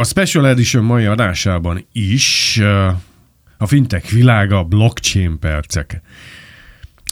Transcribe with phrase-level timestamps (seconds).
[0.00, 2.58] A Special Edition mai adásában is
[3.58, 6.02] a fintech világa blockchain percek.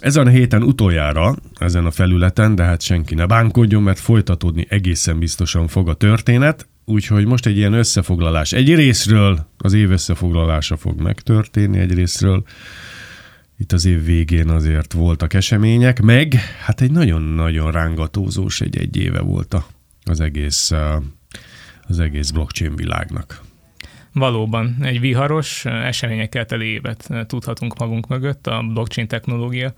[0.01, 5.19] Ezen a héten utoljára ezen a felületen, de hát senki ne bánkodjon, mert folytatódni egészen
[5.19, 8.53] biztosan fog a történet, úgyhogy most egy ilyen összefoglalás.
[8.53, 12.45] Egy részről az év összefoglalása fog megtörténni, egy részről
[13.59, 16.35] itt az év végén azért voltak események, meg
[16.65, 19.57] hát egy nagyon-nagyon rángatózós egy egy éve volt
[20.05, 20.73] az egész,
[21.89, 23.41] az egész blockchain világnak.
[24.13, 29.73] Valóban egy viharos, eseményekkel teli évet tudhatunk magunk mögött a blockchain technológia,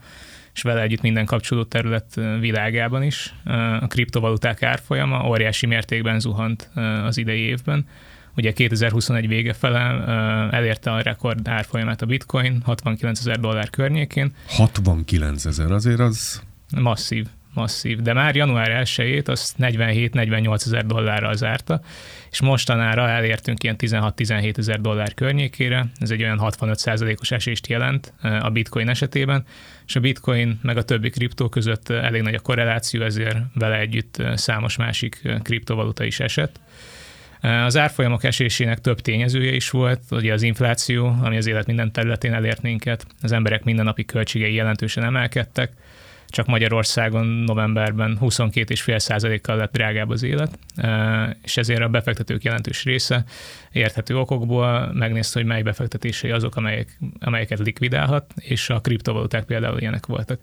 [0.54, 3.34] és vele együtt minden kapcsolódó terület világában is.
[3.80, 6.70] A kriptovaluták árfolyama óriási mértékben zuhant
[7.04, 7.86] az idei évben.
[8.36, 9.78] Ugye 2021 vége fele
[10.50, 14.34] elérte a rekord árfolyamát a bitcoin, 69 ezer dollár környékén.
[14.46, 16.42] 69 ezer, azért az...
[16.80, 21.80] Masszív masszív, de már január 1-ét azt 47-48 ezer dollárral zárta,
[22.30, 28.12] és mostanára elértünk ilyen 16-17 ezer dollár környékére, ez egy olyan 65 os esést jelent
[28.20, 29.44] eh, a bitcoin esetében,
[29.86, 34.16] és a bitcoin meg a többi kriptó között elég nagy a korreláció, ezért vele együtt
[34.18, 36.60] eh, számos másik eh, kriptovaluta is esett.
[37.40, 42.32] Az árfolyamok esésének több tényezője is volt, ugye az infláció, ami az élet minden területén
[42.32, 45.72] elért minket, az emberek mindennapi költségei jelentősen emelkedtek,
[46.30, 50.58] csak Magyarországon novemberben 22,5%-kal lett drágább az élet,
[51.42, 53.24] és ezért a befektetők jelentős része
[53.72, 60.06] érthető okokból megnézte, hogy mely befektetései azok, amelyek, amelyeket likvidálhat, és a kriptovaluták például ilyenek
[60.06, 60.40] voltak.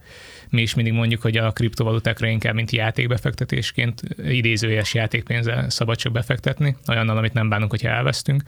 [0.49, 6.75] Mi is mindig mondjuk, hogy a kriptovalutákra inkább, mint játékbefektetésként, idézőjes játékpénzzel szabad csak befektetni,
[6.87, 8.43] olyannal, amit nem bánunk, hogyha elvesztünk,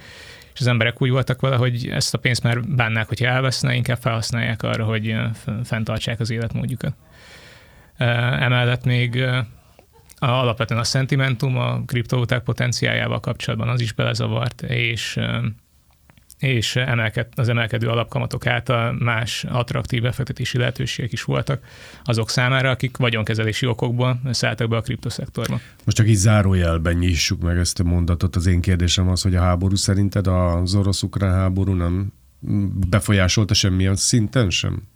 [0.54, 3.98] és az emberek úgy voltak vele, hogy ezt a pénzt már bánnák, hogyha elveszne, inkább
[3.98, 5.16] felhasználják arra, hogy
[5.64, 6.94] fenntartsák az életmódjukat.
[7.98, 9.24] Emellett még
[10.18, 15.20] alapvetően a szentimentum a kriptovaluták potenciájával kapcsolatban az is belezavart, és
[16.40, 16.80] és
[17.36, 21.64] az emelkedő alapkamatok által más attraktív befektetési lehetőségek is voltak
[22.04, 25.60] azok számára, akik vagyonkezelési okokból szálltak be a kriptoszektorba.
[25.86, 28.36] Most csak így zárójelben nyissuk meg ezt a mondatot.
[28.36, 32.14] Az én kérdésem az, hogy a háború szerinted az orosz-ukrán háború nem
[32.90, 34.88] befolyásolta semmilyen szinten sem?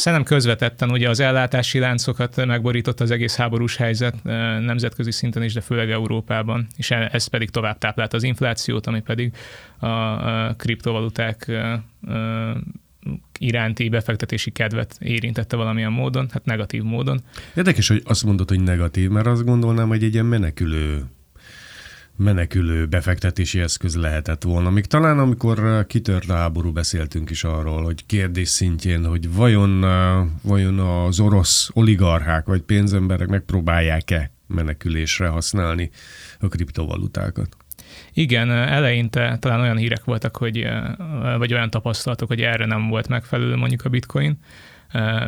[0.00, 4.22] Szerintem közvetetten ugye az ellátási láncokat megborított az egész háborús helyzet
[4.60, 9.00] nemzetközi szinten is, de főleg Európában, és e- ez pedig tovább táplált az inflációt, ami
[9.00, 9.32] pedig
[9.78, 11.52] a kriptovaluták
[13.38, 17.20] iránti befektetési kedvet érintette valamilyen módon, hát negatív módon.
[17.54, 21.04] Érdekes, hogy azt mondod, hogy negatív, mert azt gondolnám, hogy egy ilyen menekülő
[22.20, 24.70] menekülő befektetési eszköz lehetett volna.
[24.70, 29.80] Még talán amikor kitört a háború, beszéltünk is arról, hogy kérdés szintjén, hogy vajon,
[30.42, 35.90] vajon az orosz oligarchák vagy pénzemberek megpróbálják-e menekülésre használni
[36.40, 37.56] a kriptovalutákat.
[38.12, 40.66] Igen, eleinte talán olyan hírek voltak, hogy,
[41.38, 44.38] vagy olyan tapasztalatok, hogy erre nem volt megfelelő mondjuk a bitcoin,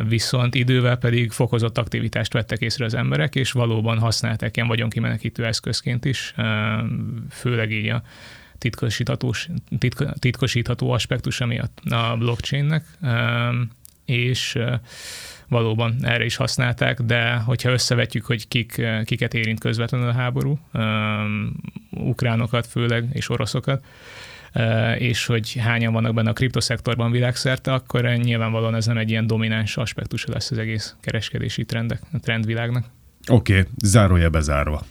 [0.07, 6.05] viszont idővel pedig fokozott aktivitást vettek észre az emberek, és valóban használták ilyen vagyonkimenekítő eszközként
[6.05, 6.33] is,
[7.29, 8.03] főleg így a
[8.57, 12.85] titkosíthatós, titko, titkosítható aspektusa miatt a blockchainnek,
[14.05, 14.57] és
[15.47, 20.59] valóban erre is használták, de hogyha összevetjük, hogy kik, kiket érint közvetlenül a háború,
[21.89, 23.85] ukránokat főleg, és oroszokat,
[24.97, 29.77] és hogy hányan vannak benne a kriptoszektorban világszerte, akkor nyilvánvalóan ez nem egy ilyen domináns
[29.77, 32.85] aspektusa lesz az egész kereskedési trendek, a trendvilágnak.
[33.27, 34.85] Oké, okay, zárója bezárva.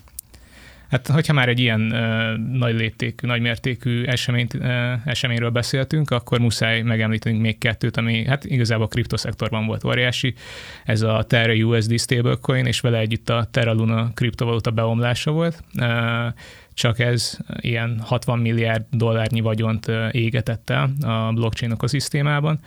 [0.93, 4.67] Hát, hogyha már egy ilyen uh, nagy léptékű, nagy mértékű eseményt, uh,
[5.05, 10.35] eseményről beszéltünk, akkor muszáj megemlíteni még kettőt, ami hát igazából a kriptoszektorban volt óriási.
[10.85, 15.65] Ez a Terra USD stablecoin, és vele együtt a Terra Luna kriptovaluta beomlása volt.
[15.79, 15.87] Uh,
[16.75, 22.61] csak ez ilyen 60 milliárd dollárnyi vagyont égetett el a blockchain ökoszisztémában.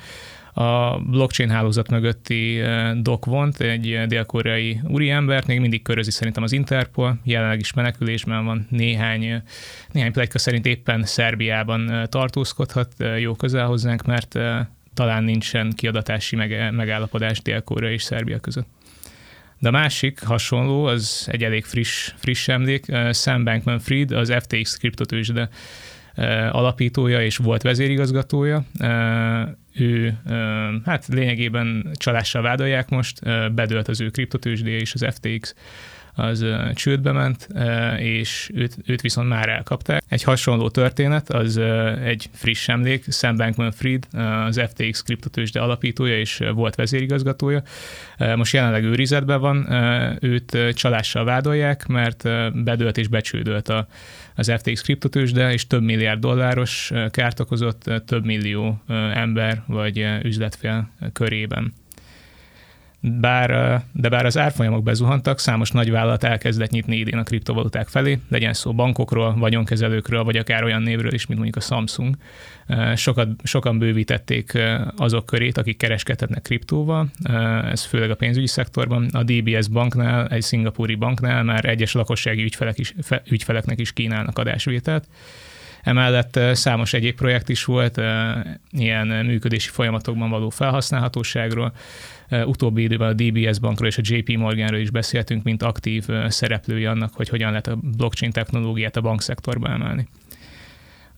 [0.54, 2.62] A blockchain hálózat mögötti
[3.02, 8.68] Doc Vont, egy dél-koreai úriembert, még mindig körözi szerintem az Interpol, jelenleg is menekülésben van,
[8.70, 9.42] néhány,
[9.92, 14.40] néhány plegyka szerint éppen Szerbiában tartózkodhat jó közel hozzánk, mert
[14.94, 16.36] talán nincsen kiadatási
[16.72, 18.68] megállapodás Dél-Korea és Szerbia között.
[19.60, 25.50] De a másik hasonló, az egy elég friss, friss emlék, Sam Bankman-Fried, az FTX kriptotősde
[26.52, 28.66] alapítója és volt vezérigazgatója.
[29.74, 30.18] Ő,
[30.86, 33.20] hát lényegében csalással vádolják most,
[33.54, 35.56] bedölt az ő kriptotősdéje és az FTX
[36.16, 37.48] az csődbe ment,
[37.98, 40.04] és őt, őt viszont már elkapták.
[40.08, 41.58] Egy hasonló történet, az
[42.04, 44.08] egy friss emlék, Sam Bankman-Fried,
[44.48, 47.62] az FTX kriptotősde alapítója és volt vezérigazgatója.
[48.36, 49.68] Most jelenleg őrizetben van,
[50.22, 52.24] őt csalással vádolják, mert
[52.64, 53.88] bedőlt és becsődölt a,
[54.36, 58.82] az FTX kriptotősde, és több milliárd dolláros kárt okozott több millió
[59.14, 61.74] ember vagy üzletfél körében.
[63.08, 68.54] Bár, de bár az árfolyamok bezuhantak, számos nagyvállalat elkezdett nyitni idén a kriptovaluták felé, legyen
[68.54, 72.16] szó bankokról, vagyonkezelőkről, vagy akár olyan névről is, mint mondjuk a Samsung.
[72.96, 74.60] Sokat, sokan bővítették
[74.98, 77.10] azok körét, akik kereskedhetnek kriptóval,
[77.72, 79.08] ez főleg a pénzügyi szektorban.
[79.12, 82.94] A DBS banknál, egy szingapúri banknál már egyes lakossági ügyfelek is,
[83.30, 85.08] ügyfeleknek is kínálnak adásvételt.
[85.86, 88.02] Emellett számos egyéb projekt is volt,
[88.72, 91.74] ilyen működési folyamatokban való felhasználhatóságról.
[92.30, 97.14] Utóbbi időben a DBS bankról és a JP Morganről is beszéltünk, mint aktív szereplői annak,
[97.14, 100.08] hogy hogyan lehet a blockchain technológiát a bankszektorba emelni.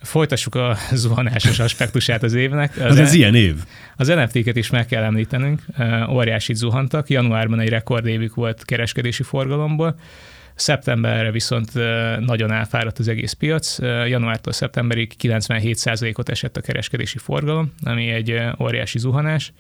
[0.02, 2.78] Folytassuk a zuhanásos aspektusát az évnek.
[2.78, 3.56] Az, az ez e- ilyen év.
[3.96, 5.62] Az NFT-ket is meg kell említenünk.
[6.10, 7.10] Óriási zuhantak.
[7.10, 10.00] Januárban egy rekordévük volt kereskedési forgalomból.
[10.58, 11.74] Szeptemberre viszont
[12.20, 13.80] nagyon elfáradt az egész piac.
[14.08, 19.54] Januártól szeptemberig 97%-ot esett a kereskedési forgalom, ami egy óriási zuhanás.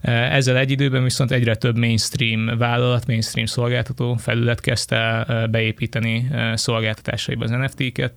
[0.00, 7.50] Ezzel egy időben viszont egyre több mainstream vállalat, mainstream szolgáltató felület kezdte beépíteni szolgáltatásaiba az
[7.50, 8.12] NFT-ket.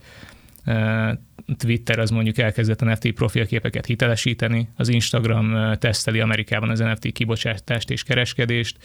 [1.57, 7.89] Twitter az mondjuk elkezdett a NFT profilképeket hitelesíteni, az Instagram teszteli Amerikában az NFT kibocsátást
[7.89, 8.77] és kereskedést,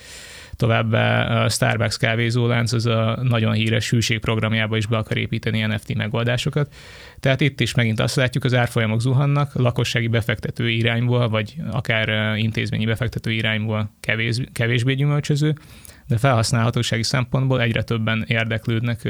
[0.56, 6.74] továbbá a Starbucks kávézólánc az a nagyon híres hűségprogramjába is be akar építeni NFT megoldásokat.
[7.20, 12.84] Tehát itt is megint azt látjuk, az árfolyamok zuhannak, lakossági befektető irányból, vagy akár intézményi
[12.84, 15.54] befektető irányból kevés, kevésbé gyümölcsöző,
[16.06, 19.08] de felhasználhatósági szempontból egyre többen érdeklődnek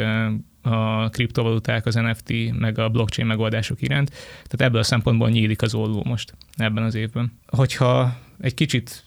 [0.67, 4.11] a kriptovaluták, az NFT, meg a blockchain megoldások iránt.
[4.33, 7.33] Tehát ebből a szempontból nyílik az olló most ebben az évben.
[7.47, 9.05] Hogyha egy kicsit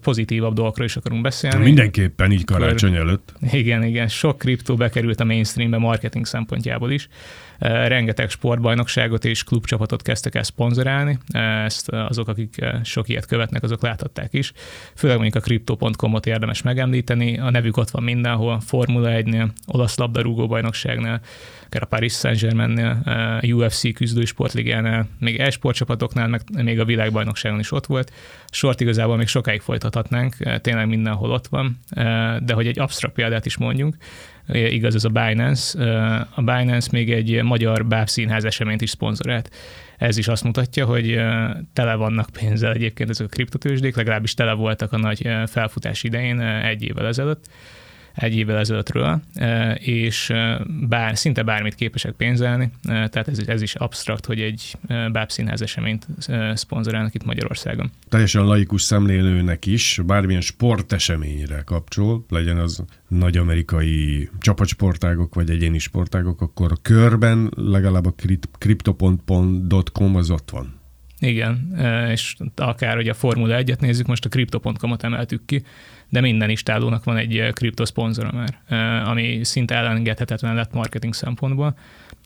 [0.00, 1.64] pozitívabb dolgokról is akarunk beszélni.
[1.64, 3.32] Mindenképpen így karácsony előtt.
[3.52, 4.08] Igen, igen.
[4.08, 7.08] Sok kriptó bekerült a mainstreambe marketing szempontjából is.
[7.58, 11.18] Rengeteg sportbajnokságot és klubcsapatot kezdtek el szponzorálni.
[11.64, 14.52] Ezt azok, akik sok ilyet követnek, azok láthatták is.
[14.94, 17.38] Főleg mondjuk a crypto.com-ot érdemes megemlíteni.
[17.38, 21.20] A nevük ott van mindenhol, Formula 1-nél, olasz labdarúgó bajnokságnál,
[21.66, 23.02] akár a Paris Saint-Germainnél,
[23.42, 28.12] UFC küzdő sportligánál, még e-sportcsapatoknál, meg még a világbajnokságon is ott volt.
[28.50, 31.78] Sort igazából még sokáig folytathatnánk, tényleg mindenhol ott van,
[32.44, 33.96] de hogy egy absztrakt példát is mondjunk,
[34.48, 35.78] igaz ez a Binance.
[36.34, 39.50] A Binance még egy magyar bábszínház eseményt is szponzorált.
[39.98, 41.20] Ez is azt mutatja, hogy
[41.72, 46.82] tele vannak pénzzel egyébként ezek a kriptotősdék, legalábbis tele voltak a nagy felfutás idején egy
[46.82, 47.46] évvel ezelőtt
[48.14, 49.20] egy évvel ezelőttről,
[49.74, 50.32] és
[50.88, 54.76] bár, szinte bármit képesek pénzelni, tehát ez, ez is absztrakt, hogy egy
[55.12, 56.06] bábszínház eseményt
[56.54, 57.90] szponzorálnak itt Magyarországon.
[58.08, 66.40] Teljesen laikus szemlélőnek is bármilyen sporteseményre kapcsol, legyen az nagy amerikai csapatsportágok vagy egyéni sportágok,
[66.40, 68.14] akkor a körben legalább a
[68.58, 70.82] crypto.com az ott van.
[71.18, 71.74] Igen,
[72.10, 75.62] és akár, hogy a Formula 1-et nézzük, most a crypto.com-ot emeltük ki,
[76.08, 78.60] de minden istálónak van egy kriptoszponzora már,
[79.06, 81.76] ami szinte elengedhetetlen lett marketing szempontból,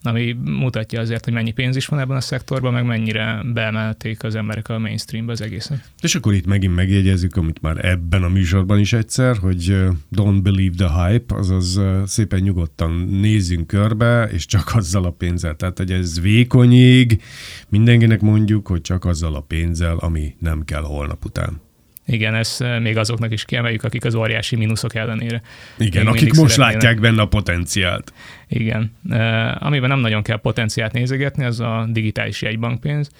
[0.02, 4.34] ami mutatja azért, hogy mennyi pénz is van ebben a szektorban, meg mennyire beemelték az
[4.34, 5.90] emberek a mainstreambe az egészet.
[6.00, 9.76] És akkor itt megint megjegyezzük, amit már ebben a műsorban is egyszer, hogy
[10.16, 15.56] don't believe the hype, azaz szépen nyugodtan nézzünk körbe, és csak azzal a pénzzel.
[15.56, 17.22] Tehát, hogy ez vékonyig,
[17.68, 21.61] mindenkinek mondjuk, hogy csak azzal a pénzzel, ami nem kell holnap után.
[22.10, 25.42] Igen, ezt eh, még azoknak is kiemeljük, akik az óriási mínuszok ellenére.
[25.78, 28.12] Igen, akik most látják benne a potenciált.
[28.48, 28.96] Igen.
[29.10, 33.10] Uh, amiben nem nagyon kell potenciált nézegetni, az a digitális jegybankpénz.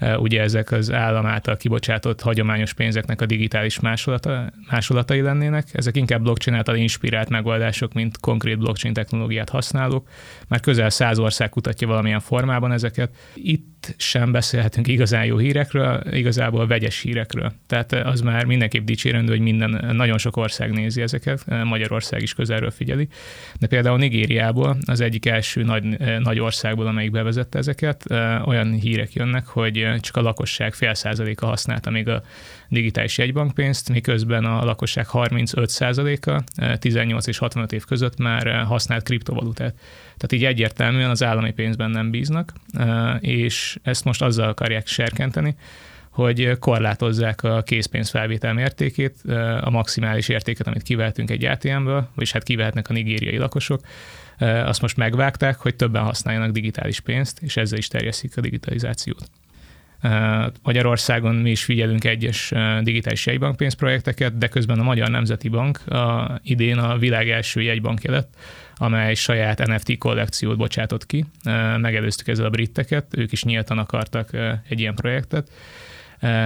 [0.00, 5.66] Uh, ugye ezek az állam által kibocsátott hagyományos pénzeknek a digitális másolata, másolatai lennének.
[5.72, 10.08] Ezek inkább blockchain által inspirált megoldások, mint konkrét blockchain technológiát használók.
[10.48, 13.10] Már közel száz ország kutatja valamilyen formában ezeket.
[13.34, 17.52] Itt sem beszélhetünk igazán jó hírekről, igazából vegyes hírekről.
[17.66, 22.70] Tehát az már mindenképp dicsérendő, hogy minden, nagyon sok ország nézi ezeket, Magyarország is közelről
[22.70, 23.08] figyeli.
[23.58, 28.04] De például Nigériából, az egyik első nagy, nagy országból, amelyik bevezette ezeket,
[28.44, 32.22] olyan hírek jönnek, hogy csak a lakosság fél százaléka használta még a
[32.68, 36.42] digitális jegybankpénzt, miközben a lakosság 35%-a
[36.78, 39.74] 18 és 65 év között már használt kriptovalutát.
[40.16, 42.52] Tehát így egyértelműen az állami pénzben nem bíznak,
[43.20, 45.54] és ezt most azzal akarják serkenteni,
[46.10, 49.16] hogy korlátozzák a készpénzfelvétel mértékét,
[49.60, 53.80] a maximális értéket, amit kivehetünk egy ATM-ből, vagyis hát kivehetnek a nigériai lakosok,
[54.38, 59.30] azt most megvágták, hogy többen használjanak digitális pénzt, és ezzel is terjesztik a digitalizációt.
[60.62, 62.52] Magyarországon mi is figyelünk egyes
[62.82, 68.34] digitális jegybankpénzprojekteket, de közben a Magyar Nemzeti Bank a, idén a világ első jegybankja lett,
[68.76, 71.24] amely saját NFT kollekciót bocsátott ki.
[71.76, 74.30] Megelőztük ezzel a britteket, ők is nyíltan akartak
[74.68, 75.50] egy ilyen projektet,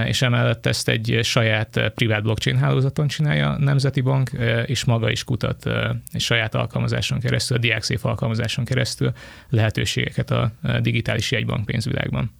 [0.05, 4.31] és emellett ezt egy saját privát blockchain hálózaton csinálja a Nemzeti Bank,
[4.65, 5.69] és maga is kutat
[6.11, 9.11] egy saját alkalmazáson keresztül, a DiákSafe alkalmazáson keresztül
[9.49, 12.31] lehetőségeket a digitális jegybank pénzvilágban.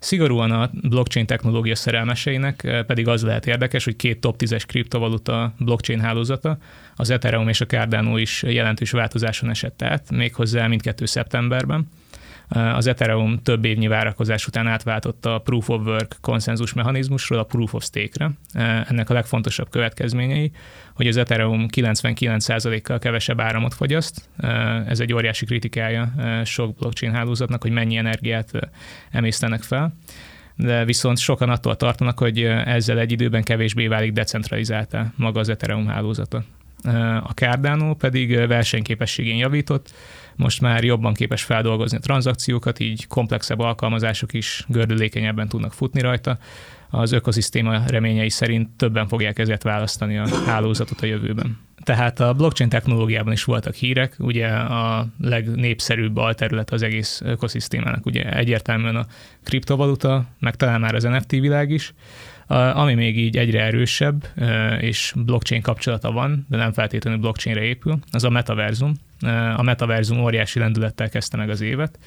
[0.00, 6.00] Szigorúan a blockchain technológia szerelmeseinek pedig az lehet érdekes, hogy két top 10-es kriptovaluta blockchain
[6.00, 6.58] hálózata,
[6.96, 11.88] az Ethereum és a Cardano is jelentős változáson esett át, méghozzá mindkettő szeptemberben.
[12.50, 17.74] Az Ethereum több évnyi várakozás után átváltotta a Proof of Work konszenzus mechanizmusról a Proof
[17.74, 18.30] of Stake-re.
[18.88, 20.50] Ennek a legfontosabb következményei,
[20.94, 24.28] hogy az Ethereum 99%-kal kevesebb áramot fogyaszt.
[24.86, 26.12] Ez egy óriási kritikája
[26.44, 28.50] sok blockchain hálózatnak, hogy mennyi energiát
[29.10, 29.94] emésztenek fel
[30.56, 35.86] de viszont sokan attól tartanak, hogy ezzel egy időben kevésbé válik decentralizáltá maga az Ethereum
[35.86, 36.44] hálózata.
[37.22, 39.92] A Cardano pedig versenyképességén javított,
[40.36, 46.38] most már jobban képes feldolgozni a tranzakciókat, így komplexebb alkalmazások is gördülékenyebben tudnak futni rajta.
[46.90, 51.58] Az ökoszisztéma reményei szerint többen fogják ezért választani a hálózatot a jövőben.
[51.82, 58.36] Tehát a blockchain technológiában is voltak hírek, ugye a legnépszerűbb alterület az egész ökoszisztémának, ugye
[58.36, 59.06] egyértelműen a
[59.44, 61.94] kriptovaluta, meg talán már az NFT világ is,
[62.50, 64.26] ami még így egyre erősebb,
[64.80, 68.94] és blockchain kapcsolata van, de nem feltétlenül blockchainre épül, az a metaverzum.
[69.56, 71.98] A metaverzum óriási lendülettel kezdte meg az évet,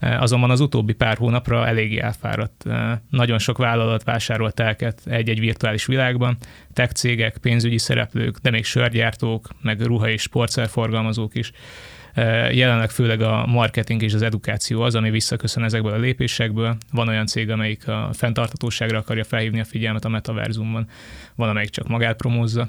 [0.00, 2.64] azonban az utóbbi pár hónapra eléggé elfáradt.
[3.10, 6.36] Nagyon sok vállalat vásárolt telket egy-egy virtuális világban,
[6.72, 11.52] tech cégek, pénzügyi szereplők, de még sörgyártók, meg ruha- és sportszerforgalmazók is.
[12.50, 16.76] Jelenleg főleg a marketing és az edukáció az, ami visszaköszön ezekből a lépésekből.
[16.92, 20.88] Van olyan cég, amelyik a fenntartatóságra akarja felhívni a figyelmet a metaverzumban,
[21.34, 22.68] van, amelyik csak magát promózza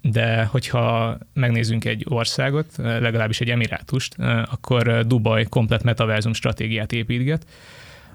[0.00, 4.16] de hogyha megnézzünk egy országot, legalábbis egy emirátust,
[4.50, 7.46] akkor Dubaj komplet metaverzum stratégiát építget.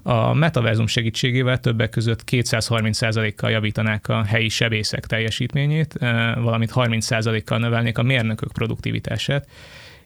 [0.02, 5.94] A metaverzum segítségével többek között 230%-kal javítanák a helyi sebészek teljesítményét,
[6.34, 9.48] valamint 30%-kal növelnék a mérnökök produktivitását,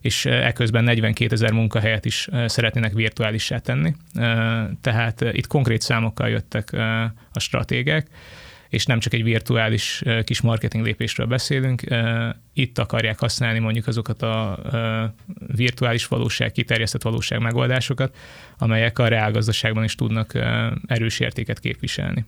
[0.01, 3.95] és eközben 42 ezer munkahelyet is szeretnének virtuálissá tenni.
[4.81, 6.73] Tehát itt konkrét számokkal jöttek
[7.33, 8.07] a stratégek,
[8.69, 11.81] és nem csak egy virtuális kis marketing lépésről beszélünk,
[12.53, 14.59] itt akarják használni mondjuk azokat a
[15.55, 18.15] virtuális valóság, kiterjesztett valóság megoldásokat,
[18.57, 20.33] amelyek a reálgazdaságban is tudnak
[20.85, 22.25] erős értéket képviselni.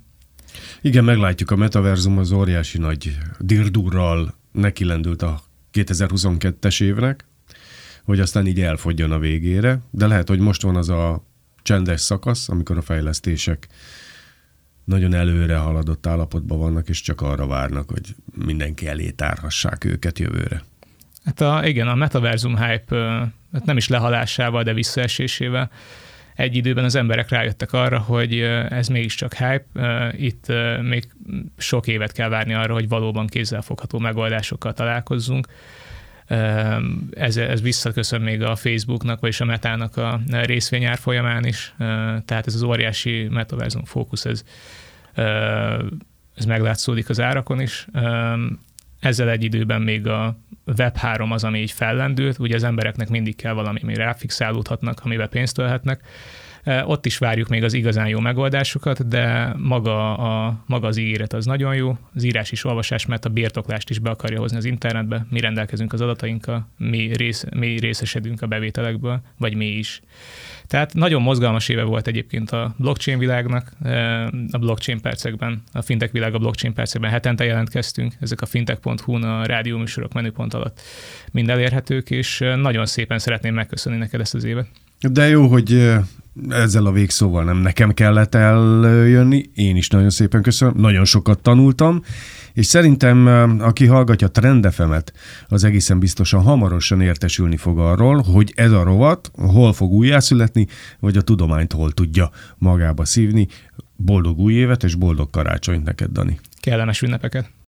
[0.81, 5.41] Igen, meglátjuk, a metaverzum az óriási nagy dirdurral nekilendült a
[5.73, 7.25] 2022-es évnek,
[8.03, 11.23] hogy aztán így elfogjon a végére, de lehet, hogy most van az a
[11.61, 13.67] csendes szakasz, amikor a fejlesztések
[14.89, 18.15] nagyon előre haladott állapotban vannak, és csak arra várnak, hogy
[18.45, 20.63] mindenki elé tárhassák őket jövőre.
[21.25, 22.95] Hát a, igen, a metaverzum hype
[23.53, 25.71] hát nem is lehalásával, de visszaesésével
[26.35, 30.45] egy időben az emberek rájöttek arra, hogy ez mégiscsak hype, itt
[30.81, 31.07] még
[31.57, 35.47] sok évet kell várni arra, hogy valóban kézzelfogható megoldásokkal találkozzunk.
[37.11, 41.73] Ez, ez visszaköszön még a Facebooknak, vagyis a Metának a részvényár folyamán is,
[42.25, 44.43] tehát ez az óriási metaverzum fókusz, ez,
[46.35, 47.87] ez meglátszódik az árakon is.
[48.99, 53.53] Ezzel egy időben még a Web3 az, ami így fellendült, ugye az embereknek mindig kell
[53.53, 56.01] valami, ami ráfixálódhatnak, amivel pénzt tölhetnek,
[56.65, 61.45] ott is várjuk még az igazán jó megoldásokat, de maga, a, maga az ígéret az
[61.45, 65.25] nagyon jó, az írás is olvasás, mert a birtoklást is be akarja hozni az internetbe,
[65.29, 70.01] mi rendelkezünk az adatainkkal, mi, rész, mi részesedünk a bevételekből, vagy mi is.
[70.67, 73.71] Tehát nagyon mozgalmas éve volt egyébként a blockchain világnak,
[74.51, 79.45] a blockchain percekben, a fintech világ a blockchain percekben hetente jelentkeztünk, ezek a fintech.hu-n a
[79.45, 80.81] rádióműsorok menüpont alatt
[81.31, 84.67] mind elérhetők, és nagyon szépen szeretném megköszönni neked ezt az évet.
[84.99, 85.93] De jó, hogy
[86.49, 92.01] ezzel a végszóval nem nekem kellett eljönni, én is nagyon szépen köszönöm, nagyon sokat tanultam,
[92.53, 93.27] és szerintem,
[93.59, 95.13] aki hallgatja Trendefemet,
[95.47, 100.67] az egészen biztosan hamarosan értesülni fog arról, hogy ez a rovat hol fog újjászületni,
[100.99, 103.47] vagy a tudományt hol tudja magába szívni.
[103.95, 106.39] Boldog új évet és boldog karácsonyt neked, Dani.
[106.61, 107.58] Kellemes ünnepeket!